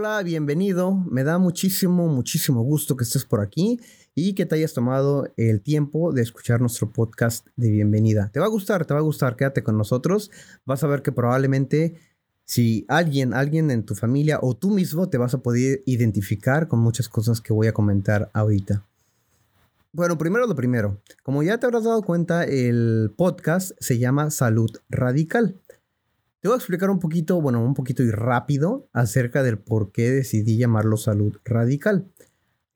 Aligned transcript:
Hola, 0.00 0.22
bienvenido. 0.22 0.94
Me 1.10 1.24
da 1.24 1.38
muchísimo, 1.38 2.06
muchísimo 2.06 2.62
gusto 2.62 2.96
que 2.96 3.02
estés 3.02 3.24
por 3.24 3.40
aquí 3.40 3.80
y 4.14 4.36
que 4.36 4.46
te 4.46 4.54
hayas 4.54 4.72
tomado 4.72 5.26
el 5.36 5.60
tiempo 5.60 6.12
de 6.12 6.22
escuchar 6.22 6.60
nuestro 6.60 6.92
podcast 6.92 7.48
de 7.56 7.68
bienvenida. 7.68 8.30
Te 8.32 8.38
va 8.38 8.46
a 8.46 8.48
gustar, 8.48 8.86
te 8.86 8.94
va 8.94 9.00
a 9.00 9.02
gustar, 9.02 9.34
quédate 9.34 9.64
con 9.64 9.76
nosotros. 9.76 10.30
Vas 10.64 10.84
a 10.84 10.86
ver 10.86 11.02
que 11.02 11.10
probablemente 11.10 11.98
si 12.44 12.84
alguien, 12.86 13.34
alguien 13.34 13.72
en 13.72 13.84
tu 13.84 13.96
familia 13.96 14.38
o 14.40 14.54
tú 14.54 14.70
mismo 14.70 15.08
te 15.08 15.18
vas 15.18 15.34
a 15.34 15.42
poder 15.42 15.82
identificar 15.84 16.68
con 16.68 16.78
muchas 16.78 17.08
cosas 17.08 17.40
que 17.40 17.52
voy 17.52 17.66
a 17.66 17.72
comentar 17.72 18.30
ahorita. 18.34 18.86
Bueno, 19.90 20.16
primero 20.16 20.46
lo 20.46 20.54
primero. 20.54 21.02
Como 21.24 21.42
ya 21.42 21.58
te 21.58 21.66
habrás 21.66 21.82
dado 21.82 22.02
cuenta, 22.02 22.44
el 22.44 23.12
podcast 23.16 23.72
se 23.80 23.98
llama 23.98 24.30
Salud 24.30 24.70
Radical. 24.90 25.60
Te 26.40 26.46
voy 26.46 26.54
a 26.54 26.58
explicar 26.58 26.88
un 26.88 27.00
poquito, 27.00 27.40
bueno, 27.40 27.64
un 27.64 27.74
poquito 27.74 28.04
y 28.04 28.12
rápido 28.12 28.88
acerca 28.92 29.42
del 29.42 29.58
por 29.58 29.90
qué 29.90 30.10
decidí 30.10 30.56
llamarlo 30.56 30.96
salud 30.96 31.36
radical. 31.44 32.12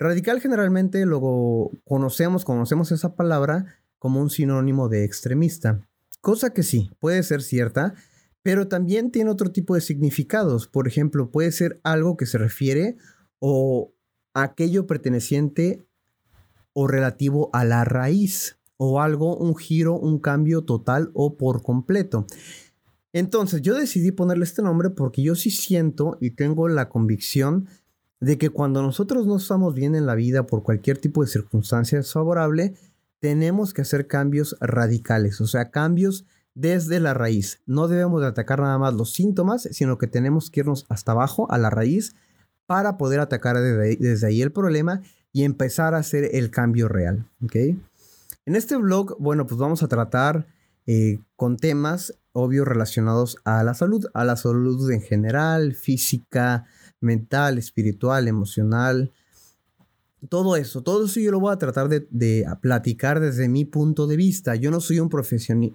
Radical 0.01 0.41
generalmente 0.41 1.07
lo 1.07 1.71
conocemos, 1.85 2.45
conocemos 2.45 2.91
esa 2.91 3.15
palabra 3.15 3.67
como 4.01 4.21
un 4.21 4.31
sinónimo 4.31 4.89
de 4.89 5.05
extremista, 5.05 5.87
cosa 6.21 6.53
que 6.53 6.65
sí, 6.65 6.91
puede 6.99 7.23
ser 7.23 7.41
cierta, 7.41 7.95
pero 8.43 8.67
también 8.67 9.13
tiene 9.13 9.31
otro 9.31 9.53
tipo 9.53 9.77
de 9.77 9.81
significados. 9.81 10.67
Por 10.67 10.89
ejemplo, 10.89 11.31
puede 11.31 11.53
ser 11.53 11.81
algo 11.85 12.17
que 12.17 12.27
se 12.27 12.39
refiere 12.39 12.97
o 13.39 13.93
aquello 14.35 14.89
perteneciente 14.89 15.87
o 16.73 16.89
relativo 16.89 17.49
a 17.53 17.65
la 17.65 17.85
raíz 17.85 18.59
o 18.77 19.01
algo, 19.01 19.37
un 19.37 19.55
giro, 19.55 19.97
un 19.97 20.19
cambio 20.19 20.65
total 20.65 21.13
o 21.15 21.37
por 21.37 21.63
completo. 21.63 22.27
Entonces 23.13 23.61
yo 23.63 23.75
decidí 23.75 24.11
ponerle 24.11 24.45
este 24.45 24.63
nombre 24.63 24.91
porque 24.91 25.23
yo 25.23 25.35
sí 25.35 25.51
siento 25.51 26.17
y 26.21 26.31
tengo 26.31 26.69
la 26.69 26.89
convicción 26.89 27.69
de 28.21 28.39
que 28.39 28.51
cuando 28.51 28.83
nosotros 28.83 29.27
no 29.27 29.37
estamos 29.37 29.75
bien 29.75 29.95
en 29.95 30.07
la 30.07 30.15
vida 30.15 30.47
por 30.47 30.63
cualquier 30.63 30.99
tipo 30.99 31.23
de 31.23 31.29
circunstancia 31.29 31.99
desfavorable, 31.99 32.75
tenemos 33.19 33.75
que 33.75 33.83
hacer 33.83 34.07
cambios 34.07 34.57
radicales, 34.61 35.41
o 35.41 35.47
sea, 35.47 35.71
cambios 35.71 36.25
desde 36.55 37.01
la 37.01 37.15
raíz. 37.15 37.61
No 37.67 37.89
debemos 37.89 38.21
de 38.21 38.29
atacar 38.29 38.61
nada 38.61 38.79
más 38.79 38.95
los 38.95 39.13
síntomas, 39.13 39.69
sino 39.73 39.99
que 39.99 40.07
tenemos 40.07 40.51
que 40.51 40.61
irnos 40.61 40.87
hasta 40.89 41.13
abajo, 41.13 41.51
a 41.51 41.59
la 41.59 41.71
raíz, 41.71 42.15
para 42.67 42.97
poder 42.97 43.21
atacar 43.21 43.59
desde 43.61 44.27
ahí, 44.27 44.43
el 44.43 44.53
problema 44.53 45.03
y 45.33 45.45
empezar 45.45 45.95
a 45.95 45.99
hacer 45.99 46.31
el 46.33 46.51
cambio 46.51 46.89
real. 46.89 47.27
En 48.45 48.57
este 48.57 48.77
blog, 48.77 49.17
bueno, 49.19 49.47
pues 49.47 49.59
vamos 49.59 49.83
a 49.83 49.89
tratar 49.89 50.47
eh, 50.87 51.19
con 51.37 51.57
temas 51.57 52.15
obvio 52.33 52.65
relacionados 52.65 53.37
a 53.45 53.63
la 53.63 53.75
salud, 53.75 54.07
a 54.15 54.25
la 54.25 54.37
salud 54.37 54.91
en 54.91 55.03
general, 55.03 55.75
física, 55.75 56.67
mental, 57.01 57.59
espiritual, 57.59 58.29
emocional, 58.29 59.13
todo 60.29 60.55
eso, 60.55 60.83
todo 60.83 61.07
eso 61.07 61.19
yo 61.19 61.33
lo 61.33 61.41
voy 61.41 61.53
a 61.53 61.59
tratar 61.59 61.89
de, 61.89 62.47
platicar 62.61 63.19
desde 63.19 63.49
mi 63.49 63.65
punto 63.65 64.07
de 64.07 64.17
vista. 64.17 64.55
Yo 64.55 64.71
no 64.71 64.81
soy 64.81 65.01
un, 65.01 65.11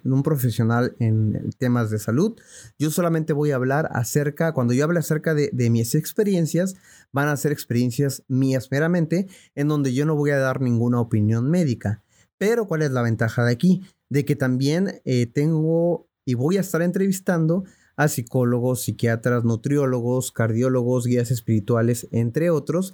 un 0.04 0.22
profesional 0.22 0.96
en 0.98 1.50
temas 1.58 1.90
de 1.90 1.98
salud, 1.98 2.34
yo 2.78 2.90
solamente 2.90 3.32
voy 3.32 3.50
a 3.50 3.56
hablar 3.56 3.88
acerca, 3.92 4.52
cuando 4.52 4.72
yo 4.72 4.84
hable 4.84 5.00
acerca 5.00 5.34
de, 5.34 5.70
mis 5.70 5.94
experiencias, 5.94 6.76
van 7.12 7.28
a 7.28 7.36
ser 7.36 7.52
experiencias 7.52 8.22
mías 8.28 8.68
meramente, 8.70 9.28
en 9.54 9.68
donde 9.68 9.92
yo 9.92 10.06
no 10.06 10.14
voy 10.16 10.30
a 10.30 10.38
dar 10.38 10.60
ninguna 10.60 11.00
opinión 11.00 11.50
médica. 11.50 12.02
Pero 12.38 12.66
¿cuál 12.66 12.82
es 12.82 12.90
la 12.90 13.02
ventaja 13.02 13.44
de 13.44 13.52
aquí? 13.52 13.82
De 14.08 14.24
que 14.24 14.36
también 14.36 15.02
eh, 15.04 15.26
tengo 15.26 16.07
y 16.28 16.34
voy 16.34 16.58
a 16.58 16.60
estar 16.60 16.82
entrevistando 16.82 17.64
a 17.96 18.06
psicólogos, 18.06 18.82
psiquiatras, 18.82 19.44
nutriólogos, 19.44 20.30
cardiólogos, 20.30 21.06
guías 21.06 21.30
espirituales, 21.30 22.06
entre 22.12 22.50
otros, 22.50 22.92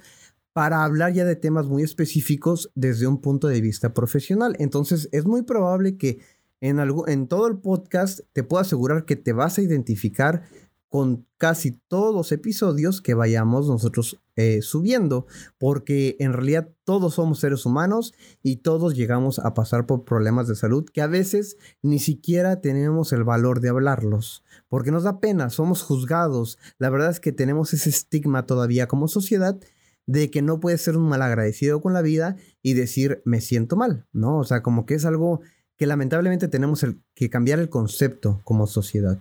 para 0.53 0.85
hablar 0.85 1.11
ya 1.11 1.25
de 1.25 1.35
temas 1.35 1.67
muy 1.67 1.83
específicos 1.83 2.71
desde 2.75 3.07
un 3.07 3.19
punto 3.19 3.49
de 3.49 3.59
vista 3.59 3.93
profesional. 3.93 4.55
Entonces 4.57 5.09
es 5.11 5.25
muy 5.25 5.41
probable 5.41 5.97
que 5.97 6.19
en, 6.61 6.79
algo, 6.79 7.09
en 7.09 7.27
todo 7.27 7.47
el 7.47 7.57
podcast 7.57 8.21
te 8.31 8.43
puedo 8.43 8.61
asegurar 8.61 9.03
que 9.03 9.17
te 9.17 9.33
vas 9.33 9.57
a 9.57 9.63
identificar 9.63 10.43
con 10.95 11.27
casi 11.37 11.71
todos 11.89 12.15
los 12.15 12.31
episodios 12.31 13.01
que 13.01 13.15
vayamos 13.15 13.67
nosotros 13.67 14.21
eh, 14.37 14.61
subiendo, 14.61 15.27
porque 15.57 16.15
en 16.19 16.31
realidad 16.31 16.69
todos 16.85 17.15
somos 17.15 17.41
seres 17.41 17.65
humanos 17.65 18.13
y 18.41 18.61
todos 18.61 18.95
llegamos 18.95 19.39
a 19.39 19.53
pasar 19.53 19.87
por 19.87 20.05
problemas 20.05 20.47
de 20.47 20.55
salud 20.55 20.85
que 20.85 21.01
a 21.01 21.07
veces 21.07 21.57
ni 21.81 21.99
siquiera 21.99 22.61
tenemos 22.61 23.11
el 23.11 23.25
valor 23.25 23.59
de 23.59 23.67
hablarlos, 23.67 24.45
porque 24.69 24.91
nos 24.91 25.03
da 25.03 25.19
pena, 25.19 25.49
somos 25.49 25.83
juzgados, 25.83 26.59
la 26.77 26.89
verdad 26.89 27.09
es 27.09 27.19
que 27.19 27.33
tenemos 27.33 27.73
ese 27.73 27.89
estigma 27.89 28.45
todavía 28.45 28.87
como 28.87 29.09
sociedad 29.09 29.59
de 30.05 30.31
que 30.31 30.41
no 30.41 30.61
puedes 30.61 30.81
ser 30.81 30.95
un 30.95 31.09
mal 31.09 31.23
agradecido 31.23 31.81
con 31.81 31.91
la 31.91 32.03
vida 32.03 32.37
y 32.61 32.73
decir 32.73 33.21
me 33.25 33.41
siento 33.41 33.75
mal, 33.75 34.07
¿no? 34.13 34.37
O 34.37 34.45
sea, 34.45 34.63
como 34.63 34.85
que 34.85 34.93
es 34.93 35.03
algo 35.03 35.41
que 35.75 35.87
lamentablemente 35.87 36.47
tenemos 36.47 36.85
que 37.15 37.29
cambiar 37.29 37.59
el 37.59 37.67
concepto 37.67 38.39
como 38.45 38.65
sociedad. 38.65 39.19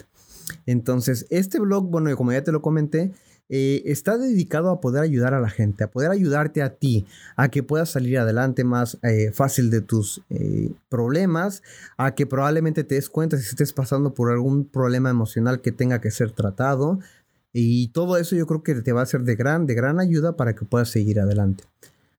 Entonces, 0.67 1.27
este 1.31 1.61
blog, 1.61 1.91
bueno, 1.91 2.15
como 2.17 2.33
ya 2.33 2.43
te 2.43 2.53
lo 2.53 2.63
comenté, 2.63 3.13
eh, 3.51 3.83
está 3.85 4.17
dedicado 4.17 4.71
a 4.71 4.81
poder 4.81 5.03
ayudar 5.03 5.35
a 5.35 5.41
la 5.41 5.51
gente, 5.51 5.85
a 5.85 5.91
poder 5.91 6.11
ayudarte 6.11 6.63
a 6.63 6.71
ti, 6.77 7.07
a 7.37 7.51
que 7.51 7.63
puedas 7.63 7.91
salir 7.91 8.19
adelante 8.19 8.65
más 8.65 8.99
eh, 9.03 9.33
fácil 9.33 9.71
de 9.71 9.83
tus 9.83 10.23
eh, 10.31 10.73
problemas, 10.89 11.63
a 11.99 12.15
que 12.15 12.27
probablemente 12.27 12.85
te 12.85 12.95
des 12.95 13.11
cuenta 13.11 13.37
si 13.37 13.47
estés 13.47 13.75
pasando 13.75 14.15
por 14.15 14.31
algún 14.31 14.65
problema 14.65 15.11
emocional 15.11 15.61
que 15.61 15.73
tenga 15.73 16.01
que 16.01 16.11
ser 16.11 16.31
tratado. 16.31 16.99
Y 17.53 17.89
todo 17.89 18.17
eso 18.17 18.35
yo 18.35 18.47
creo 18.47 18.63
que 18.63 18.75
te 18.77 18.93
va 18.93 19.03
a 19.03 19.07
ser 19.07 19.23
de 19.23 19.37
gran, 19.37 19.67
de 19.67 19.75
gran 19.75 20.01
ayuda 20.01 20.37
para 20.37 20.55
que 20.55 20.65
puedas 20.65 20.89
seguir 20.89 21.21
adelante. 21.21 21.65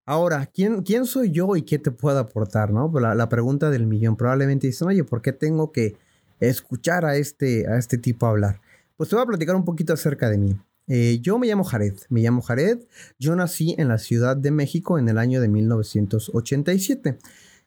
Ahora, 0.06 0.46
¿quién, 0.46 0.84
quién 0.84 1.06
soy 1.06 1.32
yo 1.32 1.56
y 1.56 1.64
qué 1.64 1.80
te 1.80 1.90
puedo 1.90 2.20
aportar? 2.20 2.72
¿no? 2.72 2.92
La, 3.00 3.16
la 3.16 3.28
pregunta 3.28 3.72
del 3.72 3.88
millón. 3.88 4.16
Probablemente 4.16 4.68
dicen, 4.68 4.88
oye, 4.88 5.04
¿por 5.04 5.24
qué 5.24 5.34
tengo 5.34 5.72
que 5.72 5.98
escuchar 6.40 7.06
a 7.06 7.16
este, 7.18 7.68
a 7.68 7.78
este 7.78 7.98
tipo 7.98 8.26
hablar. 8.26 8.62
Pues 8.98 9.10
te 9.10 9.16
voy 9.16 9.24
a 9.24 9.28
platicar 9.28 9.56
un 9.56 9.66
poquito 9.66 9.94
acerca 9.94 10.30
de 10.30 10.38
mí. 10.38 10.58
Eh, 10.88 11.20
yo 11.22 11.40
me 11.40 11.48
llamo 11.48 11.64
Jared, 11.64 11.96
me 12.10 12.22
llamo 12.22 12.42
Jared, 12.42 12.80
yo 13.18 13.36
nací 13.36 13.76
en 13.78 13.88
la 13.88 13.98
Ciudad 13.98 14.38
de 14.38 14.52
México 14.52 15.00
en 15.00 15.10
el 15.10 15.18
año 15.18 15.42
de 15.42 15.48
1987. 15.48 17.18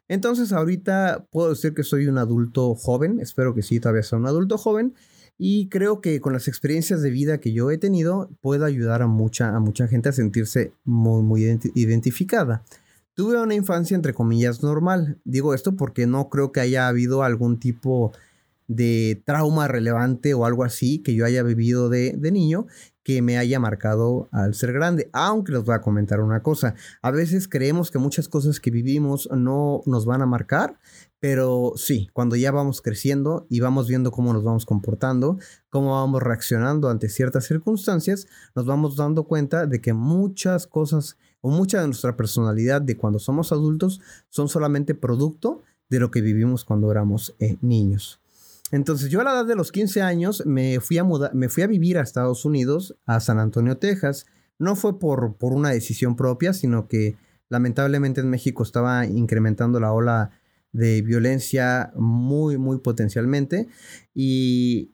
Entonces 0.06 0.52
ahorita 0.52 1.26
puedo 1.30 1.50
decir 1.50 1.74
que 1.74 1.82
soy 1.82 2.06
un 2.06 2.18
adulto 2.18 2.74
joven, 2.74 3.20
espero 3.20 3.54
que 3.54 3.62
sí, 3.62 3.80
todavía 3.80 4.02
soy 4.02 4.20
un 4.20 4.26
adulto 4.26 4.56
joven, 4.56 4.94
y 5.36 5.68
creo 5.68 6.00
que 6.00 6.20
con 6.20 6.32
las 6.32 6.48
experiencias 6.48 7.02
de 7.02 7.10
vida 7.10 7.38
que 7.38 7.52
yo 7.52 7.70
he 7.70 7.78
tenido 7.78 8.30
puedo 8.40 8.64
ayudar 8.64 9.02
a 9.02 9.06
mucha, 9.06 9.54
a 9.54 9.60
mucha 9.60 9.86
gente 9.86 10.08
a 10.08 10.12
sentirse 10.12 10.72
muy, 10.84 11.22
muy 11.22 11.44
identificada. 11.74 12.64
Tuve 13.14 13.40
una 13.40 13.54
infancia 13.54 13.94
entre 13.94 14.14
comillas 14.14 14.62
normal, 14.62 15.18
digo 15.24 15.54
esto 15.54 15.76
porque 15.76 16.06
no 16.06 16.28
creo 16.28 16.52
que 16.52 16.60
haya 16.60 16.88
habido 16.88 17.22
algún 17.22 17.58
tipo 17.58 18.12
trauma 19.24 19.68
relevante 19.68 20.34
o 20.34 20.44
algo 20.44 20.64
así 20.64 20.98
que 21.02 21.14
yo 21.14 21.24
haya 21.24 21.42
vivido 21.42 21.88
de, 21.88 22.16
niño 22.30 22.66
que 23.02 23.22
me 23.22 23.38
haya 23.38 23.58
marcado 23.58 24.28
al 24.32 24.54
ser 24.54 24.72
grande. 24.72 25.08
Aunque 25.14 25.52
les 25.52 25.64
voy 25.64 25.74
a 25.74 25.80
comentar 25.80 26.20
una 26.20 26.42
cosa, 26.42 26.74
a 27.00 27.10
veces 27.10 27.48
creemos 27.48 27.90
que 27.90 27.98
muchas 27.98 28.28
cosas 28.28 28.60
que 28.60 28.70
vivimos 28.70 29.28
no 29.32 29.80
nos 29.86 30.04
van 30.04 30.20
a 30.20 30.26
marcar, 30.26 30.78
pero 31.18 31.72
sí, 31.76 32.10
cuando 32.12 32.36
ya 32.36 32.52
vamos 32.52 32.82
creciendo 32.82 33.46
y 33.48 33.60
vamos 33.60 33.88
viendo 33.88 34.10
cómo 34.10 34.34
nos 34.34 34.44
vamos 34.44 34.66
comportando, 34.66 35.38
cómo 35.70 35.92
vamos 35.92 36.22
reaccionando 36.22 36.90
ante 36.90 37.08
ciertas 37.08 37.46
circunstancias, 37.46 38.26
nos 38.54 38.66
vamos 38.66 38.96
dando 38.96 39.24
cuenta 39.24 39.66
de 39.66 39.80
que 39.80 39.94
muchas 39.94 40.66
cosas 40.66 41.16
o 41.40 41.50
mucha 41.50 41.80
de 41.80 41.86
nuestra 41.86 42.16
personalidad 42.16 42.82
de 42.82 42.96
cuando 42.96 43.18
somos 43.18 43.52
adultos 43.52 44.00
son 44.28 44.48
solamente 44.48 44.94
producto 44.94 45.62
de 45.88 46.00
lo 46.00 46.10
que 46.10 46.20
vivimos 46.20 46.64
cuando 46.64 46.90
éramos 46.90 47.34
eh, 47.38 47.56
niños. 47.62 48.20
Entonces 48.70 49.10
yo 49.10 49.20
a 49.20 49.24
la 49.24 49.32
edad 49.32 49.46
de 49.46 49.56
los 49.56 49.72
15 49.72 50.02
años 50.02 50.44
me 50.46 50.80
fui 50.80 50.98
a, 50.98 51.04
me 51.32 51.48
fui 51.48 51.62
a 51.62 51.66
vivir 51.66 51.98
a 51.98 52.02
Estados 52.02 52.44
Unidos, 52.44 52.96
a 53.06 53.20
San 53.20 53.38
Antonio, 53.38 53.78
Texas. 53.78 54.26
No 54.58 54.76
fue 54.76 54.98
por, 54.98 55.36
por 55.36 55.52
una 55.52 55.70
decisión 55.70 56.16
propia, 56.16 56.52
sino 56.52 56.88
que 56.88 57.16
lamentablemente 57.48 58.20
en 58.20 58.28
México 58.28 58.62
estaba 58.62 59.06
incrementando 59.06 59.80
la 59.80 59.92
ola 59.92 60.30
de 60.72 61.00
violencia 61.00 61.92
muy, 61.96 62.58
muy 62.58 62.78
potencialmente. 62.78 63.68
Y, 64.14 64.92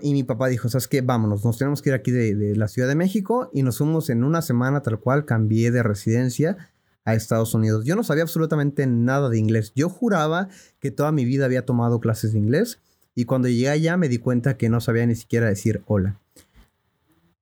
y 0.00 0.12
mi 0.12 0.24
papá 0.24 0.48
dijo, 0.48 0.68
¿sabes 0.68 0.88
qué? 0.88 1.00
Vámonos, 1.00 1.44
nos 1.44 1.58
tenemos 1.58 1.80
que 1.80 1.90
ir 1.90 1.94
aquí 1.94 2.10
de, 2.10 2.34
de, 2.34 2.56
la 2.56 2.68
Ciudad 2.68 2.88
de 2.88 2.94
México 2.96 3.50
y 3.52 3.62
nos 3.62 3.78
fuimos 3.78 4.10
en 4.10 4.24
una 4.24 4.42
semana 4.42 4.82
tal 4.82 4.98
cual, 4.98 5.24
cambié 5.24 5.70
de 5.70 5.82
residencia 5.82 6.56
a 7.04 7.14
Estados 7.14 7.54
Unidos. 7.54 7.84
Yo 7.84 7.94
no 7.94 8.02
sabía 8.02 8.22
absolutamente 8.22 8.86
nada 8.86 9.28
de 9.28 9.38
inglés. 9.38 9.72
Yo 9.74 9.88
juraba 9.88 10.48
que 10.80 10.90
toda 10.90 11.12
mi 11.12 11.24
vida 11.24 11.44
había 11.44 11.64
tomado 11.64 12.00
clases 12.00 12.32
de 12.32 12.38
inglés 12.38 12.80
y 13.14 13.24
cuando 13.24 13.48
llegué 13.48 13.68
allá 13.68 13.96
me 13.96 14.08
di 14.08 14.18
cuenta 14.18 14.56
que 14.56 14.68
no 14.68 14.80
sabía 14.80 15.06
ni 15.06 15.14
siquiera 15.14 15.48
decir 15.48 15.82
hola. 15.86 16.20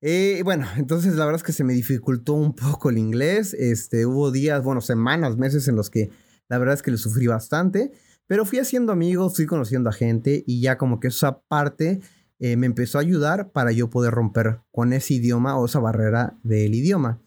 Eh, 0.02 0.40
bueno, 0.44 0.66
entonces 0.76 1.14
la 1.14 1.26
verdad 1.26 1.40
es 1.40 1.44
que 1.44 1.52
se 1.52 1.64
me 1.64 1.74
dificultó 1.74 2.32
un 2.34 2.54
poco 2.54 2.90
el 2.90 2.98
inglés. 2.98 3.54
Este, 3.54 4.06
hubo 4.06 4.30
días, 4.30 4.62
bueno, 4.62 4.80
semanas, 4.80 5.36
meses 5.36 5.68
en 5.68 5.76
los 5.76 5.90
que 5.90 6.10
la 6.48 6.58
verdad 6.58 6.74
es 6.74 6.82
que 6.82 6.90
le 6.90 6.96
sufrí 6.96 7.26
bastante. 7.26 7.92
Pero 8.26 8.44
fui 8.44 8.58
haciendo 8.58 8.92
amigos, 8.92 9.36
fui 9.36 9.46
conociendo 9.46 9.90
a 9.90 9.92
gente 9.92 10.44
y 10.46 10.60
ya 10.60 10.78
como 10.78 11.00
que 11.00 11.08
esa 11.08 11.40
parte 11.42 12.00
eh, 12.38 12.56
me 12.56 12.66
empezó 12.66 12.98
a 12.98 13.00
ayudar 13.00 13.50
para 13.50 13.72
yo 13.72 13.90
poder 13.90 14.12
romper 14.14 14.60
con 14.70 14.92
ese 14.92 15.14
idioma 15.14 15.58
o 15.58 15.66
esa 15.66 15.80
barrera 15.80 16.38
del 16.42 16.74
idioma. 16.74 17.20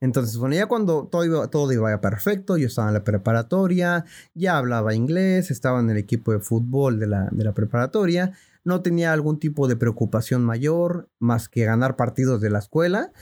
Entonces, 0.00 0.36
bueno, 0.38 0.54
ya 0.54 0.66
cuando 0.66 1.06
todo 1.06 1.24
iba, 1.24 1.48
todo 1.48 1.70
iba 1.72 2.00
perfecto, 2.00 2.56
yo 2.56 2.66
estaba 2.68 2.88
en 2.88 2.94
la 2.94 3.04
preparatoria, 3.04 4.04
ya 4.34 4.56
hablaba 4.56 4.94
inglés, 4.94 5.50
estaba 5.50 5.80
en 5.80 5.90
el 5.90 5.98
equipo 5.98 6.32
de 6.32 6.40
fútbol 6.40 6.98
de 6.98 7.06
la, 7.06 7.28
de 7.30 7.44
la 7.44 7.52
preparatoria, 7.52 8.32
no 8.64 8.82
tenía 8.82 9.12
algún 9.12 9.38
tipo 9.38 9.68
de 9.68 9.76
preocupación 9.76 10.44
mayor 10.44 11.08
más 11.18 11.48
que 11.48 11.64
ganar 11.64 11.96
partidos 11.96 12.40
de 12.40 12.50
la 12.50 12.58
escuela 12.58 13.12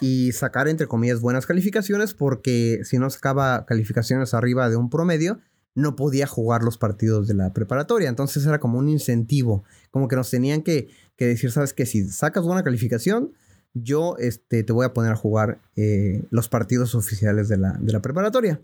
y 0.00 0.32
sacar, 0.32 0.68
entre 0.68 0.86
comillas, 0.86 1.20
buenas 1.20 1.46
calificaciones, 1.46 2.14
porque 2.14 2.80
si 2.84 2.98
no 2.98 3.08
sacaba 3.10 3.64
calificaciones 3.66 4.34
arriba 4.34 4.68
de 4.68 4.76
un 4.76 4.90
promedio, 4.90 5.40
no 5.74 5.94
podía 5.94 6.26
jugar 6.26 6.62
los 6.62 6.76
partidos 6.76 7.28
de 7.28 7.34
la 7.34 7.52
preparatoria. 7.52 8.08
Entonces 8.08 8.44
era 8.44 8.58
como 8.58 8.78
un 8.78 8.88
incentivo, 8.88 9.64
como 9.90 10.08
que 10.08 10.16
nos 10.16 10.30
tenían 10.30 10.62
que, 10.62 10.88
decir, 11.16 11.52
sabes 11.52 11.72
que 11.72 11.86
si 11.86 12.08
sacas 12.08 12.44
buena 12.44 12.64
calificación, 12.64 13.32
yo 13.74 14.16
este, 14.18 14.62
te 14.62 14.72
voy 14.72 14.86
a 14.86 14.92
poner 14.92 15.12
a 15.12 15.16
jugar 15.16 15.60
eh, 15.76 16.24
los 16.30 16.48
partidos 16.48 16.94
oficiales 16.94 17.48
de 17.48 17.58
la, 17.58 17.72
de 17.80 17.92
la 17.92 18.00
preparatoria. 18.00 18.60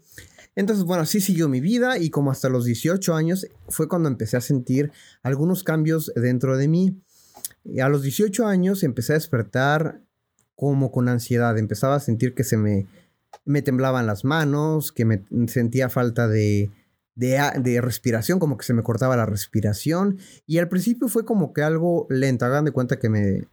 Entonces, 0.56 0.84
bueno, 0.84 1.02
así 1.02 1.20
siguió 1.20 1.48
mi 1.48 1.60
vida 1.60 1.98
y 1.98 2.10
como 2.10 2.30
hasta 2.30 2.48
los 2.48 2.64
18 2.64 3.14
años 3.14 3.46
fue 3.68 3.88
cuando 3.88 4.08
empecé 4.08 4.36
a 4.36 4.40
sentir 4.40 4.92
algunos 5.22 5.64
cambios 5.64 6.12
dentro 6.14 6.56
de 6.56 6.68
mí. 6.68 7.02
A 7.82 7.88
los 7.88 8.02
18 8.02 8.46
años 8.46 8.82
empecé 8.82 9.12
a 9.12 9.16
despertar 9.16 10.00
como 10.54 10.92
con 10.92 11.08
ansiedad, 11.08 11.58
empezaba 11.58 11.96
a 11.96 12.00
sentir 12.00 12.34
que 12.34 12.44
se 12.44 12.56
me, 12.56 12.86
me 13.44 13.62
temblaban 13.62 14.06
las 14.06 14.24
manos, 14.24 14.92
que 14.92 15.04
me 15.04 15.24
sentía 15.48 15.88
falta 15.88 16.28
de, 16.28 16.70
de, 17.16 17.80
respiración, 17.80 18.38
como 18.38 18.56
que 18.56 18.64
se 18.64 18.74
me 18.74 18.82
cortaba 18.82 19.16
la 19.16 19.26
respiración. 19.26 20.18
Y 20.46 20.58
al 20.58 20.68
principio 20.68 21.08
fue 21.08 21.24
como 21.24 21.52
que 21.52 21.62
algo 21.62 22.06
lento. 22.10 22.44
Hagan 22.44 22.64
de 22.64 22.72
cuenta 22.72 22.98
que 22.98 23.08
me 23.08 23.48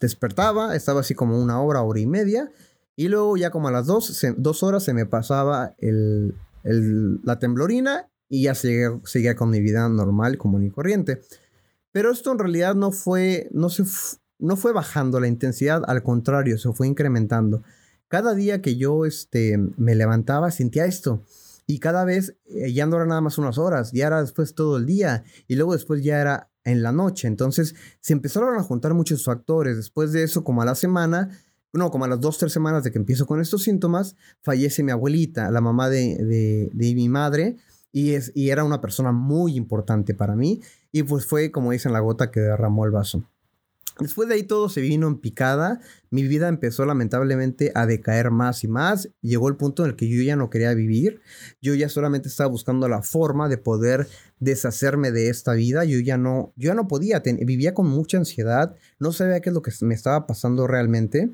despertaba, 0.00 0.76
estaba 0.76 1.00
así 1.00 1.14
como 1.14 1.40
una 1.40 1.60
hora, 1.60 1.82
hora 1.82 2.00
y 2.00 2.06
media. 2.06 2.50
Y 2.96 3.08
luego 3.08 3.36
ya 3.36 3.50
como 3.50 3.68
a 3.68 3.72
las 3.72 3.86
dos, 3.86 4.24
dos 4.36 4.62
horas 4.62 4.84
se 4.84 4.94
me 4.94 5.06
pasaba 5.06 5.74
el, 5.78 6.34
la 6.62 7.38
temblorina 7.38 8.08
y 8.28 8.44
ya 8.44 8.54
seguía, 8.54 9.00
seguía, 9.04 9.34
con 9.34 9.50
mi 9.50 9.60
vida 9.60 9.88
normal, 9.88 10.38
común 10.38 10.64
y 10.64 10.70
corriente. 10.70 11.20
Pero 11.92 12.10
esto 12.10 12.32
en 12.32 12.38
realidad 12.38 12.74
no 12.74 12.92
fue, 12.92 13.48
no, 13.52 13.68
se, 13.68 13.84
no 14.38 14.56
fue 14.56 14.72
bajando 14.72 15.20
la 15.20 15.28
intensidad, 15.28 15.82
al 15.86 16.02
contrario, 16.02 16.58
se 16.58 16.72
fue 16.72 16.86
incrementando. 16.86 17.62
Cada 18.08 18.34
día 18.34 18.62
que 18.62 18.76
yo 18.76 19.06
este, 19.06 19.58
me 19.76 19.94
levantaba 19.94 20.50
sentía 20.50 20.86
esto 20.86 21.22
y 21.66 21.78
cada 21.78 22.04
vez 22.04 22.36
eh, 22.46 22.72
ya 22.72 22.86
no 22.86 22.96
era 22.96 23.06
nada 23.06 23.20
más 23.20 23.38
unas 23.38 23.58
horas, 23.58 23.92
ya 23.92 24.06
era 24.06 24.20
después 24.20 24.54
todo 24.54 24.76
el 24.76 24.86
día 24.86 25.24
y 25.48 25.56
luego 25.56 25.72
después 25.72 26.02
ya 26.02 26.20
era 26.20 26.50
en 26.64 26.82
la 26.82 26.92
noche. 26.92 27.28
Entonces 27.28 27.74
se 28.00 28.12
empezaron 28.12 28.58
a 28.58 28.62
juntar 28.62 28.94
muchos 28.94 29.24
factores. 29.24 29.76
Después 29.76 30.12
de 30.12 30.22
eso, 30.22 30.44
como 30.44 30.62
a 30.62 30.64
la 30.64 30.74
semana, 30.74 31.30
no, 31.72 31.90
como 31.90 32.04
a 32.04 32.08
las 32.08 32.20
dos, 32.20 32.38
tres 32.38 32.52
semanas 32.52 32.84
de 32.84 32.92
que 32.92 32.98
empiezo 32.98 33.26
con 33.26 33.40
estos 33.40 33.62
síntomas, 33.62 34.16
fallece 34.42 34.82
mi 34.82 34.92
abuelita, 34.92 35.50
la 35.50 35.60
mamá 35.60 35.88
de, 35.90 36.70
de, 36.72 36.94
mi 36.94 37.08
madre. 37.08 37.56
Y, 37.92 38.14
es, 38.14 38.32
y 38.34 38.50
era 38.50 38.64
una 38.64 38.80
persona 38.80 39.12
muy 39.12 39.56
importante 39.56 40.14
para 40.14 40.36
mí. 40.36 40.60
Y 40.92 41.02
pues 41.02 41.26
fue, 41.26 41.50
como 41.50 41.72
dicen, 41.72 41.92
la 41.92 42.00
gota 42.00 42.30
que 42.30 42.40
derramó 42.40 42.84
el 42.84 42.90
vaso. 42.90 43.24
Después 44.00 44.28
de 44.28 44.34
ahí 44.34 44.42
todo 44.42 44.68
se 44.68 44.80
vino 44.80 45.06
en 45.06 45.18
picada, 45.18 45.80
mi 46.10 46.24
vida 46.24 46.48
empezó 46.48 46.84
lamentablemente 46.84 47.70
a 47.76 47.86
decaer 47.86 48.32
más 48.32 48.64
y 48.64 48.68
más, 48.68 49.10
llegó 49.20 49.48
el 49.48 49.56
punto 49.56 49.84
en 49.84 49.90
el 49.90 49.96
que 49.96 50.08
yo 50.08 50.20
ya 50.22 50.34
no 50.34 50.50
quería 50.50 50.74
vivir, 50.74 51.20
yo 51.62 51.74
ya 51.74 51.88
solamente 51.88 52.28
estaba 52.28 52.50
buscando 52.50 52.88
la 52.88 53.02
forma 53.02 53.48
de 53.48 53.56
poder 53.56 54.08
deshacerme 54.40 55.12
de 55.12 55.28
esta 55.28 55.52
vida, 55.52 55.84
yo 55.84 56.00
ya 56.00 56.18
no, 56.18 56.52
yo 56.56 56.68
ya 56.68 56.74
no 56.74 56.88
podía, 56.88 57.22
vivía 57.24 57.72
con 57.72 57.86
mucha 57.86 58.18
ansiedad, 58.18 58.74
no 58.98 59.12
sabía 59.12 59.40
qué 59.40 59.50
es 59.50 59.54
lo 59.54 59.62
que 59.62 59.70
me 59.82 59.94
estaba 59.94 60.26
pasando 60.26 60.66
realmente. 60.66 61.30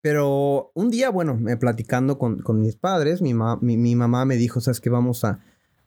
Pero 0.00 0.72
un 0.74 0.90
día, 0.90 1.08
bueno, 1.10 1.34
me 1.34 1.56
platicando 1.56 2.18
con, 2.18 2.42
mis 2.60 2.76
padres, 2.76 3.22
mi, 3.22 3.34
mi, 3.34 3.96
mamá 3.96 4.24
me 4.26 4.36
dijo, 4.36 4.60
sabes 4.60 4.80
que 4.80 4.90
vamos 4.90 5.24
a, 5.24 5.40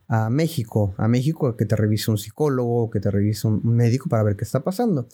a 0.08 0.30
México, 0.32 0.96
a 0.98 1.08
México, 1.08 1.56
que 1.56 1.66
te 1.66 1.76
revise 1.76 2.10
un 2.10 2.18
psicólogo, 2.18 2.90
que 2.90 3.00
te 3.00 3.12
revise 3.12 3.48
un 3.48 3.62
médico 3.64 4.10
para 4.10 4.24
ver 4.24 4.36
qué 4.36 4.44
está 4.44 4.64
pasando. 4.64 5.08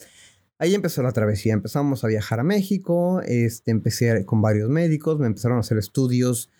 Ahí 0.58 0.74
empezó 0.74 1.02
la 1.02 1.12
travesía, 1.12 1.52
empezamos 1.52 2.04
a 2.04 2.08
viajar 2.08 2.40
a 2.40 2.44
México, 2.44 3.20
este, 3.22 3.70
empecé 3.70 4.24
con 4.24 4.40
varios 4.40 4.68
médicos, 4.70 5.18
me 5.18 5.26
empezaron 5.26 5.56
a 5.56 5.60
hacer 5.60 5.78
estudios 5.78 6.50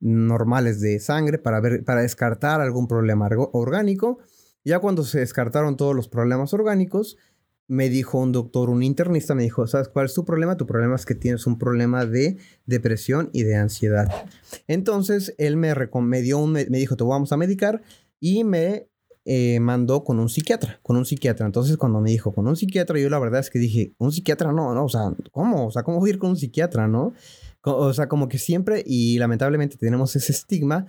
normales 0.00 0.80
de 0.80 0.98
sangre 0.98 1.38
para, 1.38 1.60
ver, 1.60 1.84
para 1.84 2.02
descartar 2.02 2.60
algún 2.60 2.88
problema 2.88 3.28
orgánico. 3.52 4.18
Ya 4.64 4.80
cuando 4.80 5.04
se 5.04 5.20
descartaron 5.20 5.76
todos 5.76 5.94
los 5.94 6.08
problemas 6.08 6.52
orgánicos, 6.54 7.16
me 7.68 7.88
dijo 7.88 8.18
un 8.18 8.32
doctor, 8.32 8.70
un 8.70 8.82
internista, 8.82 9.34
me 9.34 9.42
dijo, 9.42 9.66
¿sabes 9.66 9.88
cuál 9.88 10.06
es 10.06 10.14
tu 10.14 10.24
problema? 10.24 10.56
Tu 10.56 10.66
problema 10.66 10.94
es 10.94 11.06
que 11.06 11.14
tienes 11.14 11.46
un 11.46 11.58
problema 11.58 12.04
de 12.04 12.36
depresión 12.64 13.30
y 13.32 13.42
de 13.42 13.56
ansiedad. 13.56 14.08
Entonces, 14.66 15.34
él 15.38 15.56
me, 15.56 15.74
me, 15.74 16.66
me 16.68 16.78
dijo, 16.78 16.96
te 16.96 17.04
vamos 17.04 17.32
a 17.32 17.36
medicar 17.36 17.82
y 18.20 18.44
me 18.44 18.88
eh, 19.28 19.58
mandó 19.58 20.04
con 20.04 20.20
un 20.20 20.28
psiquiatra, 20.28 20.78
con 20.84 20.96
un 20.96 21.04
psiquiatra. 21.04 21.46
Entonces, 21.46 21.76
cuando 21.76 22.00
me 22.00 22.10
dijo 22.10 22.32
con 22.32 22.46
un 22.46 22.54
psiquiatra, 22.54 22.96
yo 23.00 23.10
la 23.10 23.18
verdad 23.18 23.40
es 23.40 23.50
que 23.50 23.58
dije, 23.58 23.92
un 23.98 24.12
psiquiatra 24.12 24.52
no, 24.52 24.72
no, 24.72 24.84
o 24.84 24.88
sea, 24.88 25.12
¿cómo? 25.32 25.66
O 25.66 25.70
sea, 25.72 25.82
¿cómo 25.82 26.06
ir 26.06 26.18
con 26.18 26.30
un 26.30 26.36
psiquiatra, 26.36 26.86
no? 26.86 27.12
O 27.62 27.92
sea, 27.92 28.08
como 28.08 28.28
que 28.28 28.38
siempre, 28.38 28.84
y 28.86 29.18
lamentablemente 29.18 29.76
tenemos 29.78 30.14
ese 30.14 30.30
estigma 30.30 30.86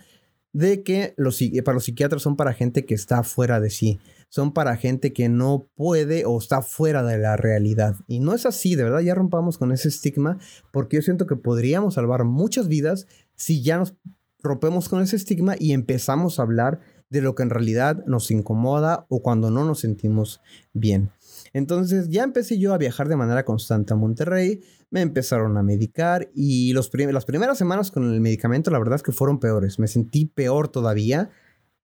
de 0.53 0.83
que 0.83 1.15
los, 1.17 1.39
para 1.65 1.73
los 1.73 1.85
psiquiatras 1.85 2.21
son 2.21 2.35
para 2.35 2.53
gente 2.53 2.85
que 2.85 2.93
está 2.93 3.23
fuera 3.23 3.59
de 3.59 3.71
sí, 3.71 3.99
son 4.29 4.53
para 4.53 4.77
gente 4.77 5.13
que 5.13 5.29
no 5.29 5.67
puede 5.75 6.25
o 6.25 6.37
está 6.37 6.61
fuera 6.61 7.01
de 7.01 7.17
la 7.17 7.37
realidad. 7.37 7.95
Y 8.07 8.19
no 8.19 8.35
es 8.35 8.45
así, 8.45 8.75
de 8.75 8.83
verdad, 8.83 8.99
ya 8.99 9.15
rompamos 9.15 9.57
con 9.57 9.71
ese 9.71 9.87
estigma, 9.87 10.37
porque 10.71 10.97
yo 10.97 11.01
siento 11.01 11.25
que 11.25 11.35
podríamos 11.35 11.95
salvar 11.95 12.23
muchas 12.23 12.67
vidas 12.67 13.07
si 13.35 13.63
ya 13.63 13.79
nos 13.79 13.95
rompemos 14.43 14.89
con 14.89 15.01
ese 15.01 15.15
estigma 15.15 15.55
y 15.57 15.73
empezamos 15.73 16.39
a 16.39 16.43
hablar 16.43 16.81
de 17.09 17.21
lo 17.21 17.35
que 17.35 17.43
en 17.43 17.49
realidad 17.49 18.03
nos 18.05 18.31
incomoda 18.31 19.05
o 19.09 19.21
cuando 19.21 19.49
no 19.49 19.65
nos 19.65 19.79
sentimos 19.79 20.41
bien. 20.73 21.11
Entonces 21.53 22.09
ya 22.09 22.23
empecé 22.23 22.59
yo 22.59 22.73
a 22.73 22.77
viajar 22.77 23.07
de 23.07 23.15
manera 23.15 23.45
constante 23.45 23.93
a 23.93 23.95
Monterrey, 23.95 24.61
me 24.89 25.01
empezaron 25.01 25.57
a 25.57 25.63
medicar 25.63 26.29
y 26.33 26.73
los 26.73 26.91
las 26.93 27.25
primeras 27.25 27.57
semanas 27.57 27.91
con 27.91 28.11
el 28.11 28.21
medicamento 28.21 28.71
la 28.71 28.79
verdad 28.79 28.95
es 28.95 29.03
que 29.03 29.11
fueron 29.11 29.39
peores, 29.39 29.79
me 29.79 29.87
sentí 29.87 30.25
peor 30.25 30.67
todavía. 30.67 31.29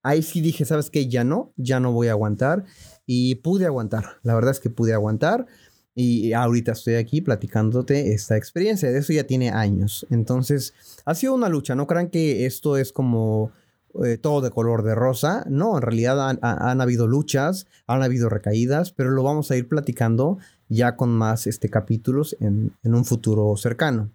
Ahí 0.06 0.22
sí 0.22 0.42
dije, 0.42 0.66
¿sabes 0.66 0.90
qué? 0.90 1.08
Ya 1.08 1.24
no, 1.24 1.54
ya 1.56 1.80
no 1.80 1.94
voy 1.94 2.08
a 2.08 2.12
aguantar 2.12 2.66
y 3.06 3.36
pude 3.36 3.66
aguantar, 3.66 4.18
la 4.24 4.36
verdad 4.36 4.52
es 4.52 4.60
que 4.60 4.70
pude 4.70 4.94
aguantar. 4.94 5.46
Y 5.96 6.34
ahorita 6.34 6.72
estoy 6.72 6.96
aquí 6.96 7.22
platicándote 7.22 8.14
esta 8.14 8.36
experiencia. 8.36 8.92
De 8.92 8.98
eso 8.98 9.14
ya 9.14 9.26
tiene 9.26 9.52
años. 9.52 10.08
Entonces, 10.10 10.74
ha 11.06 11.14
sido 11.14 11.36
una 11.36 11.50
lucha. 11.50 11.76
No 11.76 11.86
crean 11.86 12.10
que 12.10 12.48
esto 12.48 12.78
es 12.78 12.92
como 12.92 13.52
eh, 14.04 14.18
todo 14.18 14.42
de 14.42 14.50
color 14.50 14.84
de 14.84 14.96
rosa. 14.96 15.46
No, 15.48 15.76
en 15.78 15.84
realidad 15.84 16.38
han, 16.42 16.82
habido 16.82 17.08
luchas, 17.08 17.68
han 17.86 18.02
habido 18.02 18.28
recaídas, 18.28 18.92
pero 18.92 19.12
lo 19.12 19.22
vamos 19.22 19.52
a 19.52 19.56
ir 19.56 19.68
platicando 19.68 20.40
ya 20.68 20.96
con 20.96 21.10
más 21.12 21.46
este, 21.46 21.70
capítulos 21.70 22.36
en, 22.40 22.74
un 22.84 23.06
futuro 23.06 23.56
cercano. 23.56 24.12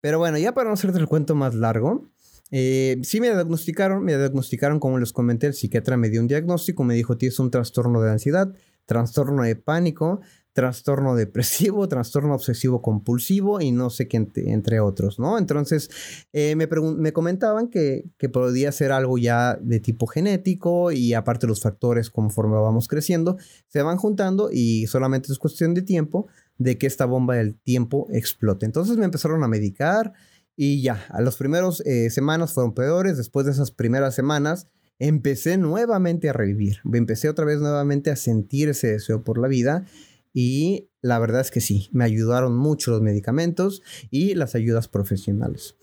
Pero 0.00 0.18
bueno, 0.18 0.36
ya 0.36 0.52
para 0.52 0.68
no 0.68 0.74
hacerte 0.74 0.98
el 0.98 1.06
cuento 1.06 1.34
más 1.34 1.54
largo, 1.54 2.04
eh, 2.50 2.98
sí 3.02 3.20
me 3.20 3.30
diagnosticaron, 3.30 4.04
me 4.04 4.16
diagnosticaron, 4.16 4.78
como 4.78 4.98
les 4.98 5.12
comenté, 5.12 5.46
el 5.46 5.54
psiquiatra 5.54 5.96
me 5.96 6.10
dio 6.10 6.20
un 6.20 6.28
diagnóstico, 6.28 6.84
me 6.84 6.94
dijo, 6.94 7.16
tienes 7.16 7.38
un 7.38 7.50
trastorno 7.50 8.02
de 8.02 8.10
ansiedad, 8.10 8.52
trastorno 8.84 9.42
de 9.42 9.56
pánico, 9.56 10.20
trastorno 10.52 11.14
depresivo, 11.14 11.88
trastorno 11.88 12.34
obsesivo 12.34 12.82
compulsivo 12.82 13.60
y 13.60 13.72
no 13.72 13.90
sé 13.90 14.08
qué, 14.08 14.16
entre, 14.16 14.80
otros, 14.80 15.18
¿no? 15.18 15.38
Entonces, 15.38 15.90
eh, 16.32 16.54
me, 16.56 16.66
me, 16.66 17.12
comentaban 17.12 17.68
que, 17.68 18.04
que, 18.18 18.28
podía 18.28 18.72
ser 18.72 18.92
algo 18.92 19.18
ya 19.18 19.58
de 19.60 19.80
tipo 19.80 20.06
genético 20.06 20.92
y 20.92 21.14
aparte 21.14 21.46
los 21.46 21.60
factores 21.60 22.10
conforme 22.10 22.56
vamos 22.56 22.88
creciendo 22.88 23.36
se 23.66 23.82
van 23.82 23.96
juntando 23.96 24.50
y 24.52 24.86
solamente 24.86 25.32
es 25.32 25.38
cuestión 25.38 25.74
de 25.74 25.82
tiempo 25.82 26.26
de 26.58 26.78
que 26.78 26.86
esta 26.86 27.06
bomba 27.06 27.36
del 27.36 27.58
tiempo 27.58 28.08
explote. 28.10 28.66
Entonces 28.66 28.96
me 28.96 29.04
empezaron 29.04 29.42
a 29.42 29.48
medicar 29.48 30.12
y 30.56 30.82
ya, 30.82 31.04
a 31.08 31.20
las 31.22 31.36
primeras 31.36 31.80
eh, 31.86 32.10
semanas 32.10 32.52
fueron 32.52 32.74
peores, 32.74 33.16
después 33.16 33.46
de 33.46 33.52
esas 33.52 33.70
primeras 33.70 34.14
semanas 34.14 34.68
empecé 34.98 35.56
nuevamente 35.56 36.28
a 36.28 36.32
revivir, 36.32 36.76
empecé 36.92 37.28
otra 37.28 37.44
vez 37.44 37.58
nuevamente 37.58 38.10
a 38.10 38.16
sentir 38.16 38.68
ese 38.68 38.92
deseo 38.92 39.24
por 39.24 39.38
la 39.38 39.48
vida 39.48 39.86
y 40.32 40.90
la 41.00 41.18
verdad 41.18 41.40
es 41.40 41.50
que 41.50 41.60
sí, 41.60 41.88
me 41.92 42.04
ayudaron 42.04 42.56
mucho 42.56 42.90
los 42.90 43.02
medicamentos 43.02 43.82
y 44.10 44.34
las 44.34 44.54
ayudas 44.54 44.88
profesionales. 44.88 45.76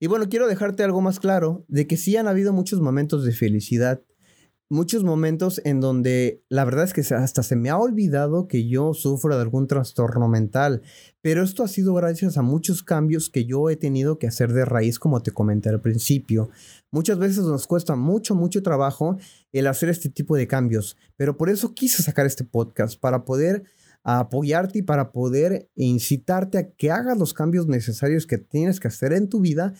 Y 0.00 0.08
bueno, 0.08 0.28
quiero 0.28 0.48
dejarte 0.48 0.82
algo 0.82 1.00
más 1.00 1.20
claro 1.20 1.64
de 1.68 1.86
que 1.86 1.96
sí 1.96 2.16
han 2.16 2.26
habido 2.26 2.52
muchos 2.52 2.80
momentos 2.80 3.24
de 3.24 3.32
felicidad. 3.32 4.02
Muchos 4.72 5.04
momentos 5.04 5.60
en 5.66 5.80
donde 5.80 6.42
la 6.48 6.64
verdad 6.64 6.84
es 6.84 6.94
que 6.94 7.02
hasta 7.14 7.42
se 7.42 7.56
me 7.56 7.68
ha 7.68 7.76
olvidado 7.76 8.48
que 8.48 8.66
yo 8.66 8.94
sufro 8.94 9.36
de 9.36 9.42
algún 9.42 9.66
trastorno 9.66 10.28
mental, 10.28 10.80
pero 11.20 11.42
esto 11.42 11.62
ha 11.62 11.68
sido 11.68 11.92
gracias 11.92 12.38
a 12.38 12.42
muchos 12.42 12.82
cambios 12.82 13.28
que 13.28 13.44
yo 13.44 13.68
he 13.68 13.76
tenido 13.76 14.18
que 14.18 14.26
hacer 14.26 14.54
de 14.54 14.64
raíz, 14.64 14.98
como 14.98 15.22
te 15.22 15.30
comenté 15.30 15.68
al 15.68 15.82
principio. 15.82 16.48
Muchas 16.90 17.18
veces 17.18 17.44
nos 17.44 17.66
cuesta 17.66 17.96
mucho, 17.96 18.34
mucho 18.34 18.62
trabajo 18.62 19.18
el 19.52 19.66
hacer 19.66 19.90
este 19.90 20.08
tipo 20.08 20.36
de 20.36 20.46
cambios, 20.46 20.96
pero 21.18 21.36
por 21.36 21.50
eso 21.50 21.74
quise 21.74 22.02
sacar 22.02 22.24
este 22.24 22.44
podcast, 22.44 22.98
para 22.98 23.26
poder 23.26 23.64
apoyarte 24.04 24.78
y 24.78 24.82
para 24.82 25.12
poder 25.12 25.68
incitarte 25.74 26.56
a 26.56 26.70
que 26.70 26.90
hagas 26.90 27.18
los 27.18 27.34
cambios 27.34 27.66
necesarios 27.66 28.26
que 28.26 28.38
tienes 28.38 28.80
que 28.80 28.88
hacer 28.88 29.12
en 29.12 29.28
tu 29.28 29.40
vida 29.40 29.74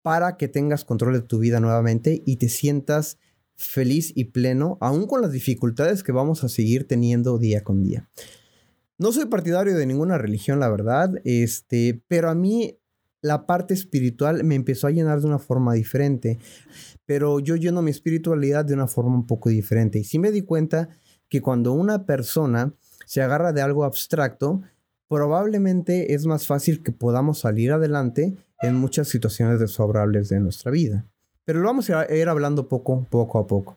para 0.00 0.38
que 0.38 0.48
tengas 0.48 0.86
control 0.86 1.12
de 1.12 1.20
tu 1.20 1.38
vida 1.40 1.60
nuevamente 1.60 2.22
y 2.24 2.36
te 2.36 2.48
sientas 2.48 3.18
feliz 3.60 4.12
y 4.14 4.24
pleno, 4.24 4.78
aún 4.80 5.06
con 5.06 5.20
las 5.20 5.32
dificultades 5.32 6.02
que 6.02 6.12
vamos 6.12 6.42
a 6.44 6.48
seguir 6.48 6.88
teniendo 6.88 7.38
día 7.38 7.62
con 7.62 7.82
día. 7.82 8.08
No 8.98 9.12
soy 9.12 9.26
partidario 9.26 9.76
de 9.76 9.86
ninguna 9.86 10.18
religión, 10.18 10.60
la 10.60 10.70
verdad, 10.70 11.12
este, 11.24 12.02
pero 12.08 12.30
a 12.30 12.34
mí 12.34 12.78
la 13.22 13.46
parte 13.46 13.74
espiritual 13.74 14.44
me 14.44 14.54
empezó 14.54 14.86
a 14.86 14.90
llenar 14.90 15.20
de 15.20 15.26
una 15.26 15.38
forma 15.38 15.74
diferente, 15.74 16.38
pero 17.04 17.38
yo 17.38 17.56
lleno 17.56 17.82
mi 17.82 17.90
espiritualidad 17.90 18.64
de 18.64 18.74
una 18.74 18.86
forma 18.86 19.14
un 19.14 19.26
poco 19.26 19.50
diferente. 19.50 19.98
Y 19.98 20.04
sí 20.04 20.18
me 20.18 20.32
di 20.32 20.42
cuenta 20.42 20.88
que 21.28 21.42
cuando 21.42 21.72
una 21.72 22.06
persona 22.06 22.74
se 23.06 23.20
agarra 23.20 23.52
de 23.52 23.60
algo 23.60 23.84
abstracto, 23.84 24.62
probablemente 25.06 26.14
es 26.14 26.24
más 26.24 26.46
fácil 26.46 26.82
que 26.82 26.92
podamos 26.92 27.40
salir 27.40 27.72
adelante 27.72 28.36
en 28.62 28.74
muchas 28.74 29.08
situaciones 29.08 29.60
desfavorables 29.60 30.30
de 30.30 30.40
nuestra 30.40 30.70
vida. 30.70 31.09
Pero 31.50 31.62
lo 31.62 31.66
vamos 31.66 31.90
a 31.90 32.06
ir 32.14 32.28
hablando 32.28 32.68
poco, 32.68 33.08
poco 33.10 33.40
a 33.40 33.48
poco. 33.48 33.76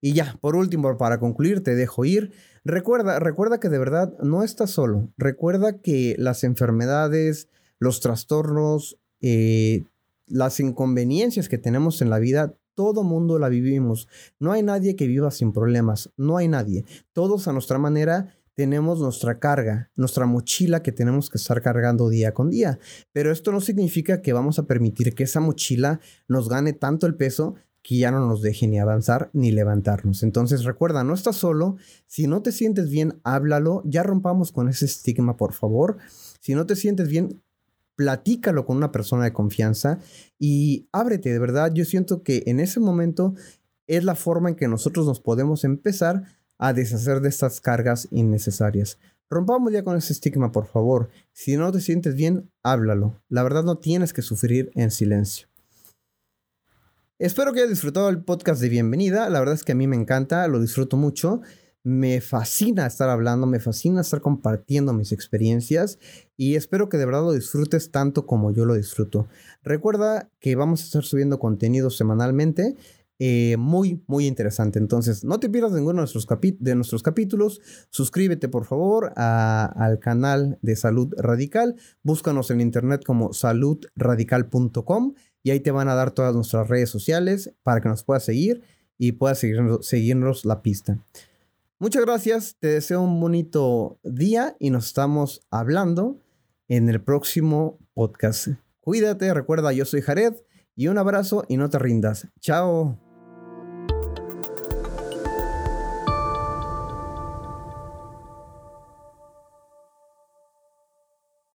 Y 0.00 0.14
ya, 0.14 0.38
por 0.40 0.56
último, 0.56 0.96
para 0.96 1.20
concluir, 1.20 1.62
te 1.62 1.74
dejo 1.74 2.06
ir. 2.06 2.32
Recuerda, 2.64 3.18
recuerda 3.18 3.60
que 3.60 3.68
de 3.68 3.78
verdad 3.78 4.14
no 4.22 4.42
estás 4.42 4.70
solo. 4.70 5.10
Recuerda 5.18 5.82
que 5.82 6.16
las 6.16 6.42
enfermedades, 6.42 7.50
los 7.78 8.00
trastornos, 8.00 8.98
eh, 9.20 9.84
las 10.26 10.58
inconveniencias 10.58 11.50
que 11.50 11.58
tenemos 11.58 12.00
en 12.00 12.08
la 12.08 12.18
vida, 12.18 12.54
todo 12.74 13.02
mundo 13.02 13.38
la 13.38 13.50
vivimos. 13.50 14.08
No 14.38 14.52
hay 14.52 14.62
nadie 14.62 14.96
que 14.96 15.06
viva 15.06 15.30
sin 15.30 15.52
problemas. 15.52 16.10
No 16.16 16.38
hay 16.38 16.48
nadie. 16.48 16.86
Todos 17.12 17.46
a 17.46 17.52
nuestra 17.52 17.76
manera 17.76 18.34
tenemos 18.54 19.00
nuestra 19.00 19.38
carga, 19.38 19.90
nuestra 19.96 20.26
mochila 20.26 20.82
que 20.82 20.92
tenemos 20.92 21.30
que 21.30 21.38
estar 21.38 21.62
cargando 21.62 22.08
día 22.08 22.34
con 22.34 22.50
día. 22.50 22.78
Pero 23.12 23.32
esto 23.32 23.52
no 23.52 23.60
significa 23.60 24.22
que 24.22 24.32
vamos 24.32 24.58
a 24.58 24.66
permitir 24.66 25.14
que 25.14 25.24
esa 25.24 25.40
mochila 25.40 26.00
nos 26.28 26.48
gane 26.48 26.72
tanto 26.72 27.06
el 27.06 27.14
peso 27.14 27.54
que 27.82 27.98
ya 27.98 28.10
no 28.10 28.26
nos 28.26 28.42
deje 28.42 28.68
ni 28.68 28.78
avanzar 28.78 29.30
ni 29.32 29.50
levantarnos. 29.50 30.22
Entonces 30.22 30.64
recuerda, 30.64 31.02
no 31.02 31.14
estás 31.14 31.36
solo. 31.36 31.76
Si 32.06 32.26
no 32.26 32.42
te 32.42 32.52
sientes 32.52 32.88
bien, 32.88 33.20
háblalo. 33.24 33.82
Ya 33.84 34.02
rompamos 34.02 34.52
con 34.52 34.68
ese 34.68 34.84
estigma, 34.84 35.36
por 35.36 35.52
favor. 35.52 35.98
Si 36.40 36.54
no 36.54 36.64
te 36.64 36.76
sientes 36.76 37.08
bien, 37.08 37.42
platícalo 37.96 38.66
con 38.66 38.76
una 38.76 38.92
persona 38.92 39.24
de 39.24 39.32
confianza 39.32 39.98
y 40.38 40.88
ábrete, 40.92 41.32
de 41.32 41.38
verdad. 41.38 41.72
Yo 41.74 41.84
siento 41.84 42.22
que 42.22 42.44
en 42.46 42.60
ese 42.60 42.78
momento 42.78 43.34
es 43.86 44.04
la 44.04 44.14
forma 44.14 44.50
en 44.50 44.54
que 44.54 44.68
nosotros 44.68 45.06
nos 45.06 45.20
podemos 45.20 45.64
empezar 45.64 46.22
a 46.62 46.72
deshacer 46.72 47.20
de 47.20 47.28
estas 47.28 47.60
cargas 47.60 48.06
innecesarias. 48.12 48.96
Rompamos 49.28 49.72
ya 49.72 49.82
con 49.82 49.96
ese 49.96 50.12
estigma, 50.12 50.52
por 50.52 50.66
favor. 50.66 51.08
Si 51.32 51.56
no 51.56 51.72
te 51.72 51.80
sientes 51.80 52.14
bien, 52.14 52.52
háblalo. 52.62 53.20
La 53.28 53.42
verdad 53.42 53.64
no 53.64 53.78
tienes 53.78 54.12
que 54.12 54.22
sufrir 54.22 54.70
en 54.76 54.92
silencio. 54.92 55.48
Espero 57.18 57.52
que 57.52 57.58
hayas 57.58 57.70
disfrutado 57.70 58.08
el 58.10 58.22
podcast 58.22 58.60
de 58.60 58.68
bienvenida. 58.68 59.28
La 59.28 59.40
verdad 59.40 59.56
es 59.56 59.64
que 59.64 59.72
a 59.72 59.74
mí 59.74 59.88
me 59.88 59.96
encanta, 59.96 60.46
lo 60.46 60.60
disfruto 60.60 60.96
mucho. 60.96 61.40
Me 61.82 62.20
fascina 62.20 62.86
estar 62.86 63.08
hablando, 63.08 63.48
me 63.48 63.58
fascina 63.58 64.00
estar 64.00 64.20
compartiendo 64.20 64.92
mis 64.92 65.10
experiencias 65.10 65.98
y 66.36 66.54
espero 66.54 66.88
que 66.88 66.96
de 66.96 67.06
verdad 67.06 67.22
lo 67.22 67.32
disfrutes 67.32 67.90
tanto 67.90 68.24
como 68.24 68.52
yo 68.52 68.66
lo 68.66 68.74
disfruto. 68.74 69.26
Recuerda 69.64 70.30
que 70.38 70.54
vamos 70.54 70.82
a 70.82 70.84
estar 70.84 71.02
subiendo 71.02 71.40
contenido 71.40 71.90
semanalmente 71.90 72.76
eh, 73.24 73.56
muy, 73.56 74.02
muy 74.08 74.26
interesante. 74.26 74.80
Entonces, 74.80 75.22
no 75.22 75.38
te 75.38 75.48
pierdas 75.48 75.70
ninguno 75.70 76.04
de 76.04 76.74
nuestros, 76.74 77.02
capítulos. 77.04 77.60
Suscríbete, 77.88 78.48
por 78.48 78.64
favor, 78.64 79.12
al 79.14 80.00
canal 80.00 80.58
de 80.60 80.74
Salud 80.74 81.14
Radical. 81.16 81.76
Búscanos 82.02 82.50
en 82.50 82.60
internet 82.60 83.04
como 83.06 83.32
saludradical.com 83.32 85.14
y 85.44 85.52
ahí 85.52 85.60
te 85.60 85.70
van 85.70 85.88
a 85.88 85.94
dar 85.94 86.10
todas 86.10 86.34
nuestras 86.34 86.66
redes 86.66 86.90
sociales 86.90 87.54
para 87.62 87.80
que 87.80 87.88
nos 87.88 88.02
puedas 88.02 88.24
seguir 88.24 88.62
y 88.98 89.12
puedas 89.12 89.38
seguirnos, 89.38 89.86
seguirnos 89.86 90.44
la 90.44 90.60
pista. 90.60 90.98
Muchas 91.78 92.04
gracias, 92.04 92.56
te 92.58 92.66
deseo 92.66 93.02
un 93.02 93.20
bonito 93.20 94.00
día 94.02 94.56
y 94.58 94.70
nos 94.70 94.86
estamos 94.86 95.46
hablando 95.48 96.18
en 96.66 96.88
el 96.88 97.00
próximo 97.00 97.78
podcast. 97.94 98.48
Cuídate, 98.80 99.32
recuerda, 99.32 99.72
yo 99.72 99.84
soy 99.84 100.00
Jared 100.00 100.34
y 100.74 100.88
un 100.88 100.98
abrazo 100.98 101.44
y 101.46 101.56
no 101.56 101.70
te 101.70 101.78
rindas. 101.78 102.26
Chao. 102.40 103.01